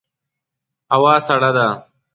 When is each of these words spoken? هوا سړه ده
هوا 0.93 1.13
سړه 1.27 1.49
ده 1.55 1.67